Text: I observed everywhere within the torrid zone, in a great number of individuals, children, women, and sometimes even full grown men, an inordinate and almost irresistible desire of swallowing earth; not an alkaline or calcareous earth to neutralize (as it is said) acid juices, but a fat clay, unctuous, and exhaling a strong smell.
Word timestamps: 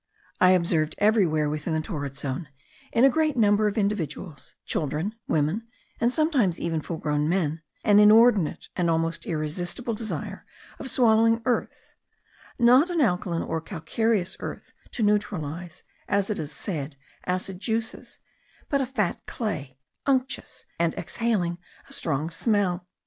I 0.39 0.53
observed 0.53 0.95
everywhere 0.97 1.47
within 1.47 1.73
the 1.75 1.79
torrid 1.79 2.17
zone, 2.17 2.49
in 2.91 3.03
a 3.03 3.07
great 3.09 3.37
number 3.37 3.67
of 3.67 3.77
individuals, 3.77 4.55
children, 4.65 5.13
women, 5.27 5.67
and 5.99 6.11
sometimes 6.11 6.59
even 6.59 6.81
full 6.81 6.97
grown 6.97 7.29
men, 7.29 7.61
an 7.83 7.99
inordinate 7.99 8.69
and 8.75 8.89
almost 8.89 9.27
irresistible 9.27 9.93
desire 9.93 10.43
of 10.79 10.89
swallowing 10.89 11.43
earth; 11.45 11.93
not 12.57 12.89
an 12.89 12.99
alkaline 12.99 13.43
or 13.43 13.61
calcareous 13.61 14.35
earth 14.39 14.73
to 14.93 15.03
neutralize 15.03 15.83
(as 16.07 16.31
it 16.31 16.39
is 16.39 16.51
said) 16.51 16.95
acid 17.27 17.59
juices, 17.59 18.17
but 18.69 18.81
a 18.81 18.87
fat 18.87 19.21
clay, 19.27 19.77
unctuous, 20.07 20.65
and 20.79 20.95
exhaling 20.95 21.59
a 21.87 21.93
strong 21.93 22.31
smell. 22.31 22.87